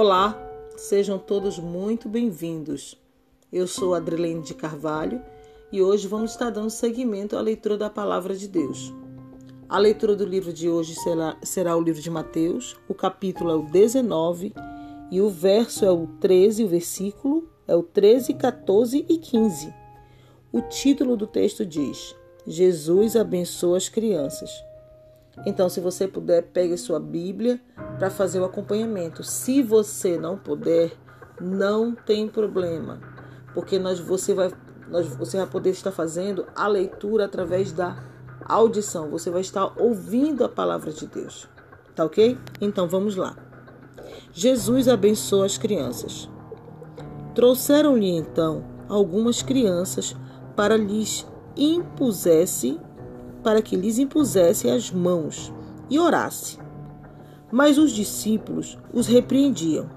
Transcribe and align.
Olá, 0.00 0.40
sejam 0.76 1.18
todos 1.18 1.58
muito 1.58 2.08
bem-vindos. 2.08 2.96
Eu 3.52 3.66
sou 3.66 3.94
Adrilene 3.94 4.42
de 4.42 4.54
Carvalho 4.54 5.20
e 5.72 5.82
hoje 5.82 6.06
vamos 6.06 6.30
estar 6.30 6.50
dando 6.50 6.70
seguimento 6.70 7.36
à 7.36 7.40
leitura 7.40 7.76
da 7.76 7.90
Palavra 7.90 8.36
de 8.36 8.46
Deus. 8.46 8.94
A 9.68 9.76
leitura 9.76 10.14
do 10.14 10.24
livro 10.24 10.52
de 10.52 10.68
hoje 10.68 10.94
será, 10.94 11.36
será 11.42 11.76
o 11.76 11.80
livro 11.80 12.00
de 12.00 12.10
Mateus, 12.10 12.76
o 12.88 12.94
capítulo 12.94 13.50
é 13.50 13.56
o 13.56 13.62
19 13.62 14.54
e 15.10 15.20
o 15.20 15.28
verso 15.28 15.84
é 15.84 15.90
o 15.90 16.06
13, 16.20 16.62
o 16.62 16.68
versículo 16.68 17.50
é 17.66 17.74
o 17.74 17.82
13, 17.82 18.34
14 18.34 19.04
e 19.08 19.18
15. 19.18 19.74
O 20.52 20.60
título 20.60 21.16
do 21.16 21.26
texto 21.26 21.66
diz: 21.66 22.14
Jesus 22.46 23.16
abençoa 23.16 23.76
as 23.76 23.88
crianças. 23.88 24.48
Então, 25.44 25.68
se 25.68 25.80
você 25.80 26.06
puder, 26.06 26.44
pegue 26.52 26.76
sua 26.76 27.00
Bíblia 27.00 27.60
para 27.98 28.10
fazer 28.10 28.40
o 28.40 28.44
acompanhamento. 28.44 29.22
Se 29.22 29.62
você 29.62 30.16
não 30.16 30.36
puder, 30.36 30.92
não 31.40 31.94
tem 31.94 32.28
problema, 32.28 33.00
porque 33.54 33.78
nós, 33.78 33.98
você, 33.98 34.34
vai, 34.34 34.52
nós, 34.88 35.06
você 35.06 35.36
vai 35.36 35.46
poder 35.46 35.70
estar 35.70 35.90
fazendo 35.90 36.46
a 36.54 36.66
leitura 36.68 37.24
através 37.24 37.72
da 37.72 38.02
audição. 38.44 39.10
Você 39.10 39.30
vai 39.30 39.40
estar 39.40 39.72
ouvindo 39.80 40.44
a 40.44 40.48
palavra 40.48 40.92
de 40.92 41.06
Deus. 41.06 41.48
Tá 41.94 42.04
ok? 42.04 42.38
Então 42.60 42.88
vamos 42.88 43.16
lá. 43.16 43.36
Jesus 44.32 44.88
abençoa 44.88 45.46
as 45.46 45.58
crianças. 45.58 46.28
Trouxeram-lhe 47.34 48.10
então 48.10 48.64
algumas 48.88 49.42
crianças 49.42 50.16
para 50.56 50.76
lhes 50.76 51.26
impusesse 51.56 52.80
para 53.42 53.62
que 53.62 53.76
lhes 53.76 53.98
impusesse 53.98 54.68
as 54.68 54.90
mãos 54.90 55.52
e 55.88 55.98
orasse. 55.98 56.58
Mas 57.50 57.78
os 57.78 57.92
discípulos 57.92 58.78
os 58.92 59.06
repreendiam. 59.06 59.88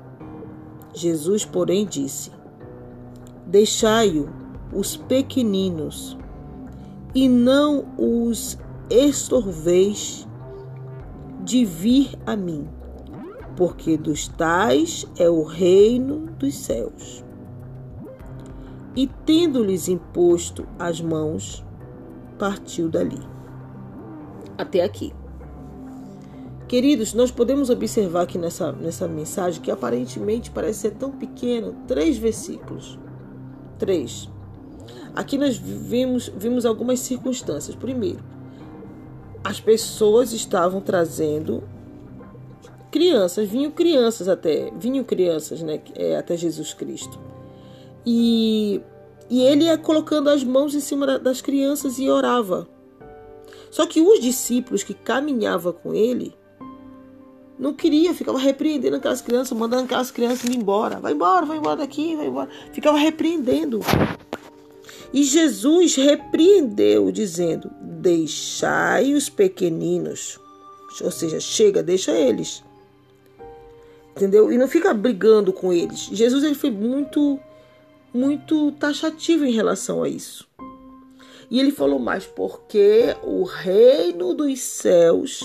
Jesus, 0.94 1.46
porém, 1.46 1.86
disse: 1.86 2.32
Deixai-o, 3.46 4.30
os 4.74 4.96
pequeninos, 4.96 6.18
e 7.14 7.28
não 7.28 7.86
os 7.98 8.58
estorveis 8.90 10.28
de 11.44 11.66
vir 11.66 12.12
a 12.26 12.36
mim, 12.36 12.68
porque 13.56 13.98
dos 13.98 14.28
tais 14.28 15.06
é 15.18 15.30
o 15.30 15.44
reino 15.44 16.28
dos 16.38 16.56
céus. 16.56 17.24
E 18.96 19.08
tendo-lhes 19.26 19.88
imposto 19.88 20.66
as 20.78 21.00
mãos, 21.00 21.66
partiu 22.38 22.90
dali. 22.90 23.20
Até 24.58 24.84
aqui. 24.84 25.14
Queridos, 26.72 27.14
nós 27.14 27.32
podemos 27.32 27.70
observar 27.70 28.22
aqui 28.22 28.38
nessa, 28.38 28.72
nessa 28.72 29.06
mensagem 29.06 29.62
que 29.62 29.70
aparentemente 29.70 30.50
parece 30.50 30.80
ser 30.80 30.92
tão 30.92 31.12
pequeno, 31.12 31.76
três 31.86 32.18
versículos. 32.18 32.98
Três. 33.78 34.30
Aqui 35.14 35.38
nós 35.38 35.58
vimos, 35.58 36.32
vimos 36.34 36.66
algumas 36.66 37.02
circunstâncias. 37.02 37.76
Primeiro, 37.76 38.24
as 39.44 39.60
pessoas 39.60 40.32
estavam 40.32 40.80
trazendo 40.80 41.62
crianças, 42.90 43.50
vinham 43.50 43.72
crianças 43.72 44.30
até, 44.30 44.72
vinham 44.80 45.04
crianças, 45.04 45.62
né, 45.62 45.82
é, 45.94 46.16
até 46.16 46.38
Jesus 46.38 46.74
Cristo. 46.74 47.20
E 48.06 48.80
e 49.30 49.42
ele 49.42 49.66
ia 49.66 49.78
colocando 49.78 50.30
as 50.30 50.42
mãos 50.42 50.74
em 50.74 50.80
cima 50.80 51.20
das 51.20 51.42
crianças 51.42 52.00
e 52.00 52.10
orava. 52.10 52.66
Só 53.70 53.86
que 53.86 54.00
os 54.00 54.22
discípulos 54.22 54.84
que 54.84 54.94
caminhavam 54.94 55.74
com 55.74 55.94
ele 55.94 56.40
não 57.62 57.74
queria, 57.76 58.12
ficava 58.12 58.40
repreendendo 58.40 58.96
aquelas 58.96 59.22
crianças, 59.22 59.56
mandando 59.56 59.84
aquelas 59.84 60.10
crianças 60.10 60.50
ir 60.50 60.58
embora. 60.58 61.00
Vai 61.00 61.14
embora, 61.14 61.46
vai 61.46 61.58
embora 61.58 61.76
daqui, 61.76 62.16
vai 62.16 62.26
embora. 62.26 62.50
Ficava 62.74 62.98
repreendendo. 62.98 63.82
E 65.14 65.24
Jesus 65.24 65.94
repreendeu, 65.96 67.12
dizendo: 67.12 67.70
Deixai 67.80 69.14
os 69.14 69.30
pequeninos. 69.30 70.40
Ou 71.02 71.12
seja, 71.12 71.40
chega, 71.40 71.84
deixa 71.84 72.12
eles. 72.12 72.64
Entendeu? 74.16 74.52
E 74.52 74.58
não 74.58 74.68
fica 74.68 74.92
brigando 74.92 75.54
com 75.54 75.72
eles. 75.72 76.10
Jesus 76.12 76.44
ele 76.44 76.56
foi 76.56 76.72
muito 76.72 77.40
muito 78.12 78.72
taxativo 78.72 79.46
em 79.46 79.52
relação 79.52 80.02
a 80.02 80.10
isso. 80.10 80.48
E 81.50 81.60
ele 81.60 81.72
falou 81.72 82.00
mais, 82.00 82.26
porque 82.26 83.16
o 83.22 83.44
reino 83.44 84.34
dos 84.34 84.60
céus 84.60 85.44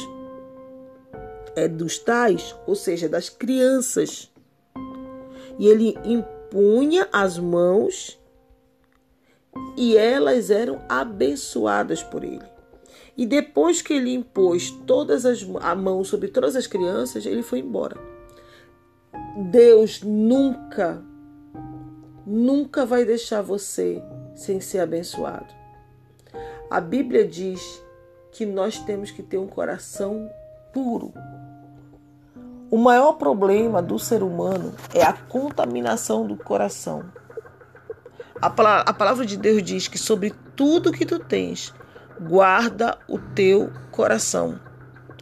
é 1.57 1.67
dos 1.67 1.99
tais, 1.99 2.55
ou 2.67 2.75
seja, 2.77 3.09
das 3.09 3.29
crianças. 3.31 4.31
E 5.59 5.67
ele 5.67 5.99
impunha 6.05 7.09
as 7.11 7.39
mãos 7.39 8.21
e 9.77 9.97
elas 9.97 10.51
eram 10.51 10.83
abençoadas 10.89 12.03
por 12.03 12.23
ele. 12.23 12.45
E 13.17 13.25
depois 13.25 13.81
que 13.81 13.95
ele 13.95 14.13
impôs 14.13 14.71
todas 14.87 15.25
as 15.25 15.47
a 15.63 15.75
mão 15.75 16.05
sobre 16.05 16.29
todas 16.29 16.55
as 16.55 16.67
crianças, 16.67 17.25
ele 17.25 17.43
foi 17.43 17.61
embora. 17.61 17.97
Deus 19.51 20.03
nunca 20.03 21.03
nunca 22.27 22.85
vai 22.85 23.05
deixar 23.05 23.41
você 23.41 24.03
sem 24.35 24.61
ser 24.61 24.81
abençoado. 24.81 25.55
A 26.69 26.81
Bíblia 26.81 27.27
diz 27.27 27.81
que 28.33 28.45
nós 28.45 28.79
temos 28.81 29.11
que 29.11 29.23
ter 29.23 29.39
um 29.39 29.47
coração 29.47 30.29
puro. 30.73 31.15
O 32.69 32.77
maior 32.77 33.13
problema 33.13 33.81
do 33.81 33.97
ser 33.97 34.25
humano 34.25 34.75
é 34.93 35.03
a 35.03 35.13
contaminação 35.13 36.27
do 36.27 36.37
coração. 36.37 37.05
A 38.41 38.51
palavra 38.51 39.25
de 39.25 39.37
Deus 39.37 39.63
diz 39.63 39.87
que 39.87 39.97
sobre 39.97 40.35
tudo 40.57 40.93
que 40.93 41.07
tu 41.07 41.19
tens, 41.19 41.73
guarda 42.21 42.99
o 43.09 43.19
teu 43.19 43.71
coração. 43.93 44.59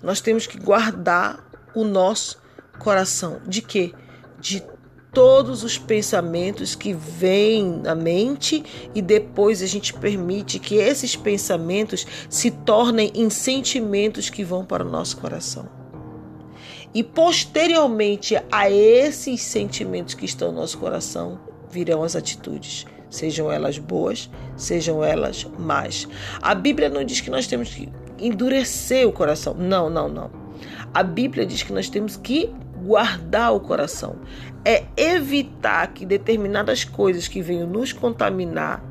Nós 0.03 0.23
temos 0.23 0.47
que 0.47 0.59
guardar 0.59 1.45
o 1.75 1.85
nosso 1.85 2.39
coração. 2.79 3.41
De 3.47 3.61
quê? 3.61 3.93
De 4.41 4.65
todos 5.13 5.63
os 5.63 5.77
pensamentos 5.77 6.75
que 6.75 6.95
vêm 6.95 7.81
na 7.83 7.95
mente 7.95 8.65
e 8.95 9.03
depois 9.03 9.63
a 9.63 9.67
gente 9.67 9.93
permite 9.93 10.59
que 10.59 10.77
esses 10.77 11.15
pensamentos 11.15 12.07
se 12.31 12.51
tornem 12.51 13.13
em 13.15 13.29
sentimentos 13.29 14.31
que 14.31 14.43
vão 14.43 14.65
para 14.65 14.85
o 14.85 14.91
nosso 14.91 15.19
coração. 15.19 15.84
E 16.95 17.03
posteriormente 17.03 18.41
a 18.53 18.71
esses 18.71 19.43
sentimentos 19.43 20.15
que 20.15 20.25
estão 20.25 20.53
no 20.53 20.61
nosso 20.61 20.79
coração 20.79 21.41
virão 21.69 22.05
as 22.05 22.15
atitudes, 22.15 22.87
sejam 23.11 23.51
elas 23.51 23.79
boas, 23.79 24.31
sejam 24.57 25.03
elas 25.03 25.45
más. 25.59 26.07
A 26.41 26.55
Bíblia 26.55 26.89
não 26.89 27.03
diz 27.03 27.21
que 27.21 27.31
nós 27.31 27.49
temos 27.49 27.75
que 27.75 27.89
endurecer 28.19 29.09
o 29.09 29.13
coração. 29.13 29.55
Não, 29.55 29.91
não, 29.91 30.09
não. 30.09 30.31
A 30.93 31.03
Bíblia 31.03 31.45
diz 31.45 31.65
que 31.65 31.73
nós 31.73 31.89
temos 31.89 32.17
que 32.17 32.55
guardar 32.85 33.53
o 33.55 33.61
coração, 33.61 34.17
é 34.65 34.85
evitar 34.97 35.89
que 35.89 36.05
determinadas 36.05 36.85
coisas 36.85 37.27
que 37.27 37.41
venham 37.41 37.67
nos 37.67 37.93
contaminar 37.93 38.85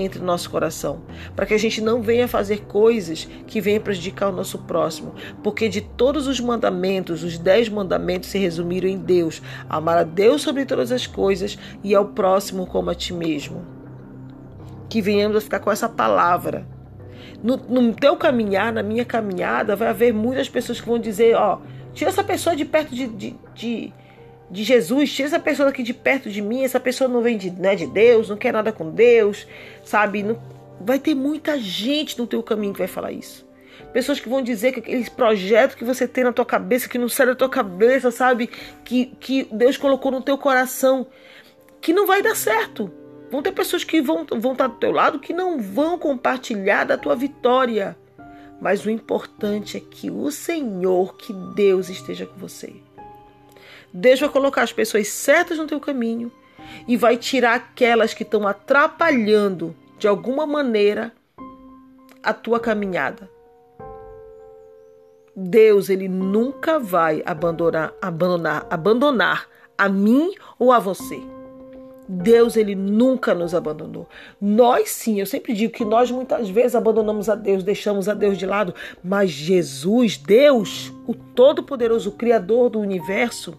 entre 0.00 0.20
nosso 0.20 0.50
coração, 0.50 1.00
para 1.34 1.46
que 1.46 1.54
a 1.54 1.58
gente 1.58 1.80
não 1.80 2.02
venha 2.02 2.28
fazer 2.28 2.62
coisas 2.62 3.28
que 3.46 3.60
venham 3.60 3.80
prejudicar 3.80 4.28
o 4.28 4.36
nosso 4.36 4.58
próximo, 4.58 5.14
porque 5.42 5.68
de 5.68 5.80
todos 5.80 6.26
os 6.26 6.40
mandamentos, 6.40 7.22
os 7.22 7.38
dez 7.38 7.68
mandamentos 7.68 8.28
se 8.28 8.38
resumiram 8.38 8.88
em 8.88 8.98
Deus, 8.98 9.42
amar 9.68 9.98
a 9.98 10.04
Deus 10.04 10.42
sobre 10.42 10.64
todas 10.64 10.92
as 10.92 11.06
coisas 11.06 11.58
e 11.82 11.94
ao 11.94 12.06
próximo 12.06 12.66
como 12.66 12.90
a 12.90 12.94
ti 12.94 13.12
mesmo. 13.12 13.64
Que 14.88 15.00
venhamos 15.00 15.36
a 15.36 15.40
ficar 15.40 15.60
com 15.60 15.70
essa 15.70 15.88
palavra. 15.88 16.66
No, 17.42 17.56
no 17.56 17.94
teu 17.94 18.16
caminhar, 18.16 18.72
na 18.72 18.82
minha 18.82 19.04
caminhada, 19.04 19.76
vai 19.76 19.88
haver 19.88 20.12
muitas 20.12 20.48
pessoas 20.48 20.80
que 20.80 20.88
vão 20.88 20.98
dizer, 20.98 21.36
ó, 21.36 21.60
Tira 21.92 22.10
essa 22.10 22.22
pessoa 22.22 22.54
de 22.54 22.64
perto 22.64 22.94
de, 22.94 23.06
de, 23.08 23.36
de, 23.54 23.92
de, 24.50 24.64
Jesus, 24.64 25.12
tira 25.12 25.28
essa 25.28 25.38
pessoa 25.38 25.68
aqui 25.68 25.82
de 25.82 25.94
perto 25.94 26.28
de 26.28 26.42
mim. 26.42 26.64
Essa 26.64 26.80
pessoa 26.80 27.08
não 27.08 27.22
vem 27.22 27.38
de, 27.38 27.50
não 27.50 27.70
é 27.70 27.76
de 27.76 27.86
Deus, 27.86 28.28
não 28.28 28.36
quer 28.36 28.52
nada 28.52 28.72
com 28.72 28.90
Deus, 28.90 29.46
sabe? 29.84 30.22
Não, 30.22 30.40
vai 30.80 30.98
ter 30.98 31.14
muita 31.14 31.58
gente 31.58 32.18
no 32.18 32.26
teu 32.26 32.42
caminho 32.42 32.72
que 32.72 32.78
vai 32.78 32.88
falar 32.88 33.12
isso. 33.12 33.48
Pessoas 33.92 34.20
que 34.20 34.28
vão 34.28 34.42
dizer 34.42 34.72
que 34.72 34.80
aquele 34.80 35.08
projeto 35.10 35.76
que 35.76 35.84
você 35.84 36.06
tem 36.06 36.24
na 36.24 36.32
tua 36.32 36.44
cabeça, 36.44 36.88
que 36.88 36.98
não 36.98 37.08
sai 37.08 37.26
da 37.26 37.34
tua 37.34 37.48
cabeça, 37.48 38.10
sabe? 38.10 38.48
Que, 38.84 39.06
que 39.18 39.48
Deus 39.50 39.76
colocou 39.76 40.12
no 40.12 40.22
teu 40.22 40.38
coração, 40.38 41.06
que 41.80 41.92
não 41.92 42.06
vai 42.06 42.22
dar 42.22 42.36
certo. 42.36 42.90
Vão 43.30 43.42
ter 43.42 43.52
pessoas 43.52 43.84
que 43.84 44.00
vão, 44.00 44.26
vão 44.38 44.52
estar 44.52 44.66
do 44.66 44.76
teu 44.76 44.90
lado 44.90 45.20
que 45.20 45.32
não 45.32 45.60
vão 45.60 45.98
compartilhar 45.98 46.84
da 46.84 46.98
tua 46.98 47.14
vitória. 47.14 47.96
Mas 48.60 48.84
o 48.84 48.90
importante 48.90 49.76
é 49.76 49.80
que 49.80 50.10
o 50.10 50.30
Senhor, 50.30 51.16
que 51.16 51.32
Deus 51.32 51.88
esteja 51.88 52.26
com 52.26 52.36
você. 52.36 52.74
Deus 53.92 54.20
vai 54.20 54.28
colocar 54.28 54.62
as 54.62 54.72
pessoas 54.72 55.08
certas 55.08 55.58
no 55.58 55.66
teu 55.66 55.80
caminho 55.80 56.30
e 56.86 56.96
vai 56.96 57.16
tirar 57.16 57.54
aquelas 57.54 58.14
que 58.14 58.22
estão 58.22 58.46
atrapalhando 58.46 59.74
de 59.98 60.06
alguma 60.06 60.46
maneira 60.46 61.12
a 62.22 62.32
tua 62.32 62.60
caminhada. 62.60 63.28
Deus, 65.34 65.88
ele 65.88 66.08
nunca 66.08 66.78
vai 66.78 67.22
abandonar, 67.24 67.94
abandonar, 68.00 68.66
abandonar 68.68 69.48
a 69.76 69.88
mim 69.88 70.32
ou 70.58 70.72
a 70.72 70.78
você. 70.78 71.20
Deus, 72.06 72.56
ele 72.56 72.74
nunca 72.74 73.34
nos 73.34 73.54
abandonou. 73.54 74.08
Nós 74.40 74.90
sim, 74.90 75.20
eu 75.20 75.26
sempre 75.26 75.54
digo 75.54 75.72
que 75.72 75.84
nós 75.84 76.10
muitas 76.10 76.50
vezes 76.50 76.74
abandonamos 76.74 77.28
a 77.28 77.36
Deus, 77.36 77.62
deixamos 77.62 78.08
a 78.08 78.14
Deus 78.14 78.36
de 78.36 78.44
lado, 78.44 78.74
mas 79.02 79.30
Jesus, 79.30 80.16
Deus, 80.16 80.92
o 81.06 81.14
Todo-Poderoso, 81.14 82.10
o 82.10 82.14
Criador 82.14 82.68
do 82.68 82.80
universo, 82.80 83.56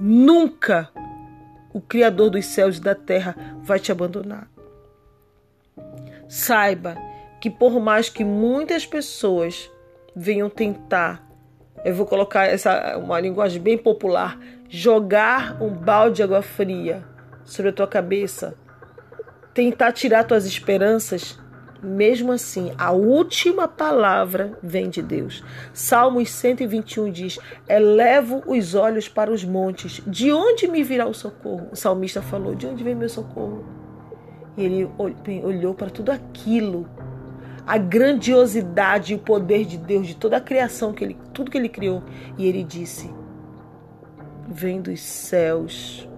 nunca 0.00 0.90
o 1.72 1.80
Criador 1.80 2.30
dos 2.30 2.46
céus 2.46 2.78
e 2.78 2.80
da 2.80 2.94
terra 2.94 3.36
vai 3.62 3.78
te 3.78 3.92
abandonar. 3.92 4.48
Saiba 6.28 6.96
que 7.40 7.50
por 7.50 7.80
mais 7.80 8.08
que 8.08 8.24
muitas 8.24 8.84
pessoas 8.84 9.70
venham 10.14 10.50
tentar, 10.50 11.26
eu 11.84 11.94
vou 11.94 12.06
colocar 12.06 12.46
essa 12.46 12.96
uma 12.98 13.20
linguagem 13.20 13.60
bem 13.60 13.78
popular, 13.78 14.38
jogar 14.68 15.62
um 15.62 15.70
balde 15.70 16.16
de 16.16 16.22
água 16.22 16.42
fria 16.42 17.04
sobre 17.44 17.70
a 17.70 17.72
tua 17.72 17.86
cabeça, 17.86 18.54
tentar 19.54 19.92
tirar 19.92 20.24
tuas 20.24 20.44
esperanças, 20.44 21.38
mesmo 21.82 22.32
assim, 22.32 22.72
a 22.76 22.90
última 22.92 23.68
palavra 23.68 24.58
vem 24.62 24.88
de 24.88 25.02
Deus. 25.02 25.44
Salmos 25.72 26.30
121 26.30 27.10
diz: 27.10 27.38
Elevo 27.68 28.42
os 28.46 28.74
olhos 28.74 29.08
para 29.08 29.30
os 29.30 29.44
montes, 29.44 30.02
de 30.06 30.32
onde 30.32 30.66
me 30.68 30.82
virá 30.82 31.06
o 31.06 31.14
socorro? 31.14 31.68
O 31.72 31.76
salmista 31.76 32.20
falou: 32.20 32.54
De 32.54 32.66
onde 32.66 32.82
vem 32.84 32.94
meu 32.94 33.08
socorro? 33.08 33.64
E 34.56 34.64
ele 34.64 34.90
olhou 35.44 35.72
para 35.74 35.88
tudo 35.88 36.10
aquilo, 36.10 36.88
a 37.66 37.78
grandiosidade 37.78 39.12
e 39.12 39.16
o 39.16 39.20
poder 39.20 39.64
de 39.64 39.78
Deus, 39.78 40.06
de 40.06 40.16
toda 40.16 40.36
a 40.36 40.40
criação, 40.40 40.92
que 40.92 41.04
ele, 41.04 41.16
tudo 41.32 41.50
que 41.50 41.58
ele 41.58 41.68
criou, 41.68 42.02
e 42.36 42.46
ele 42.46 42.64
disse: 42.64 43.10
Vem 44.48 44.80
dos 44.80 45.00
céus 45.00 46.08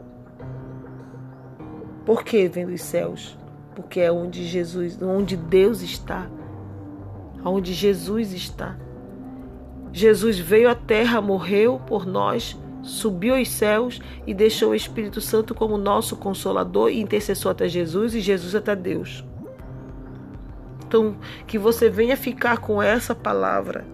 por 2.04 2.24
que 2.24 2.48
vem 2.48 2.66
dos 2.66 2.82
céus? 2.82 3.38
Porque 3.80 3.98
é 3.98 4.12
onde 4.12 4.44
Jesus, 4.44 5.00
onde 5.00 5.38
Deus 5.38 5.80
está. 5.80 6.28
Onde 7.42 7.72
Jesus 7.72 8.30
está. 8.34 8.76
Jesus 9.90 10.38
veio 10.38 10.68
à 10.68 10.74
terra, 10.74 11.20
morreu 11.22 11.80
por 11.86 12.04
nós, 12.06 12.60
subiu 12.82 13.34
aos 13.34 13.48
céus 13.48 13.98
e 14.26 14.34
deixou 14.34 14.72
o 14.72 14.74
Espírito 14.74 15.20
Santo 15.20 15.54
como 15.54 15.78
nosso 15.78 16.14
consolador 16.14 16.90
e 16.90 17.00
intercessor 17.00 17.52
até 17.52 17.68
Jesus 17.68 18.14
e 18.14 18.20
Jesus 18.20 18.54
até 18.54 18.76
Deus. 18.76 19.24
Então, 20.86 21.16
que 21.46 21.58
você 21.58 21.88
venha 21.88 22.16
ficar 22.18 22.58
com 22.58 22.82
essa 22.82 23.14
palavra, 23.14 23.86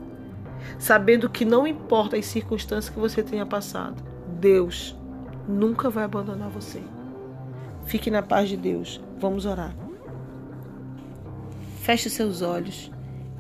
sabendo 0.81 1.31
que 1.31 1.45
não 1.45 1.65
importa 1.65 2.17
as 2.17 2.27
circunstâncias 2.27 2.93
que 2.93 2.99
você 2.99 3.23
tenha 3.23 3.47
passado, 3.47 4.03
Deus 4.41 4.99
nunca 5.49 5.89
vai 5.89 6.05
abandonar 6.05 6.51
você. 6.51 6.83
Fique 7.87 8.11
na 8.11 8.23
paz 8.23 8.49
de 8.49 8.57
Deus. 8.57 9.01
Vamos 9.19 9.47
orar. 9.47 9.75
Feche 11.83 12.11
seus 12.11 12.43
olhos 12.43 12.91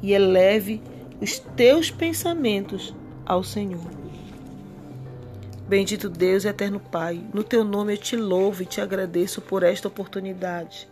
e 0.03 0.13
eleve 0.13 0.81
os 1.21 1.39
teus 1.39 1.91
pensamentos 1.91 2.95
ao 3.25 3.43
Senhor. 3.43 3.91
Bendito 5.69 6.09
Deus 6.09 6.45
e 6.45 6.49
eterno 6.49 6.79
Pai, 6.79 7.21
no 7.35 7.43
teu 7.43 7.65
nome 7.65 7.95
eu 7.95 7.99
te 7.99 8.17
louvo 8.17 8.63
e 8.63 8.67
te 8.67 8.81
agradeço 8.81 9.41
por 9.41 9.65
esta 9.65 9.89
oportunidade. 9.89 10.89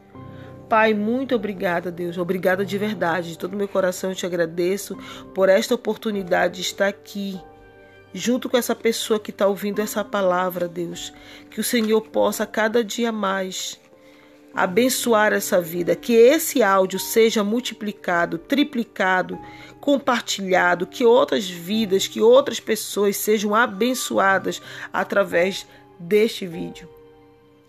Pai, 0.69 0.93
muito 0.93 1.37
obrigada, 1.37 1.93
Deus. 1.93 2.19
Obrigada 2.19 2.65
de 2.65 2.77
verdade. 2.77 3.31
De 3.31 3.39
todo 3.39 3.55
o 3.55 3.57
meu 3.57 3.69
coração 3.69 4.11
eu 4.11 4.17
te 4.17 4.27
agradeço 4.27 4.97
por 5.33 5.49
esta 5.49 5.75
oportunidade 5.75 6.57
de 6.57 6.63
estar 6.63 6.89
aqui 6.89 7.41
junto 8.15 8.49
com 8.49 8.57
essa 8.57 8.77
pessoa 8.77 9.19
que 9.19 9.31
está 9.31 9.49
ouvindo 9.49 9.83
essa 9.83 10.05
palavra, 10.05 10.69
Deus. 10.69 11.13
Que 11.51 11.61
o 11.61 11.65
Senhor 11.65 12.01
possa 12.01 12.47
cada 12.47 12.85
dia 12.85 13.11
mais 13.11 13.81
abençoar 14.55 15.33
essa 15.33 15.61
vida, 15.61 15.97
que 15.97 16.13
esse 16.13 16.63
áudio 16.63 17.01
seja 17.01 17.43
multiplicado, 17.43 18.39
triplicado, 18.39 19.37
compartilhado, 19.81 20.87
que 20.87 21.05
outras 21.05 21.51
vidas, 21.51 22.07
que 22.07 22.21
outras 22.21 22.61
pessoas 22.61 23.17
sejam 23.17 23.53
abençoadas 23.53 24.63
através 24.93 25.67
deste 25.99 26.47
vídeo, 26.47 26.89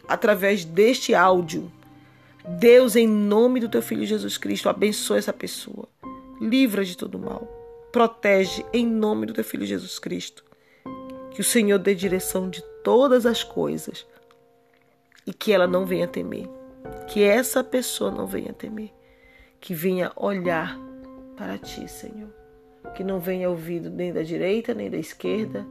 através 0.07 0.63
deste 0.63 1.15
áudio. 1.15 1.71
Deus, 2.47 2.95
em 2.95 3.07
nome 3.07 3.59
do 3.59 3.67
teu 3.67 3.81
filho 3.81 4.05
Jesus 4.05 4.37
Cristo, 4.37 4.69
abençoa 4.69 5.17
essa 5.17 5.33
pessoa. 5.33 5.87
Livra 6.39 6.85
de 6.85 6.95
todo 6.95 7.17
mal 7.17 7.64
protege 7.95 8.65
em 8.73 8.85
nome 8.85 9.25
do 9.25 9.31
teu 9.31 9.41
filho 9.45 9.65
Jesus 9.65 9.99
Cristo. 9.99 10.43
Que 11.31 11.39
o 11.39 11.43
Senhor 11.45 11.79
dê 11.79 11.95
direção 11.95 12.49
de 12.49 12.61
todas 12.83 13.25
as 13.25 13.41
coisas 13.41 14.05
e 15.25 15.33
que 15.33 15.53
ela 15.53 15.65
não 15.65 15.85
venha 15.85 16.05
temer. 16.05 16.45
Que 17.07 17.23
essa 17.23 17.63
pessoa 17.63 18.11
não 18.11 18.27
venha 18.27 18.51
temer. 18.51 18.91
Que 19.61 19.73
venha 19.73 20.11
olhar 20.17 20.77
para 21.37 21.57
ti, 21.57 21.87
Senhor. 21.87 22.27
Que 22.93 23.01
não 23.01 23.17
venha 23.17 23.49
ouvido 23.49 23.89
nem 23.89 24.11
da 24.11 24.23
direita 24.23 24.73
nem 24.73 24.91
da 24.91 24.97
esquerda, 24.97 25.65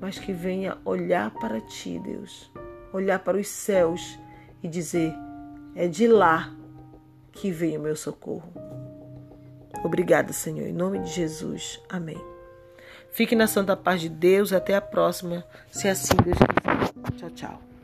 mas 0.00 0.20
que 0.20 0.32
venha 0.32 0.78
olhar 0.84 1.32
para 1.32 1.60
ti, 1.60 1.98
Deus. 1.98 2.48
Olhar 2.92 3.18
para 3.18 3.38
os 3.38 3.48
céus 3.48 4.16
e 4.62 4.68
dizer: 4.68 5.12
é 5.74 5.88
de 5.88 6.06
lá 6.06 6.54
que 7.32 7.50
vem 7.50 7.76
o 7.76 7.80
meu 7.80 7.96
socorro. 7.96 8.75
Obrigada, 9.84 10.32
Senhor. 10.32 10.66
Em 10.66 10.72
nome 10.72 10.98
de 11.00 11.10
Jesus. 11.10 11.80
Amém. 11.88 12.20
Fique 13.10 13.34
na 13.34 13.46
santa 13.46 13.76
paz 13.76 14.00
de 14.00 14.08
Deus. 14.08 14.52
Até 14.52 14.74
a 14.74 14.80
próxima, 14.80 15.44
se 15.70 15.88
assim 15.88 16.16
Deus 16.22 16.36
quiser. 16.38 17.18
Tchau, 17.18 17.30
tchau. 17.30 17.75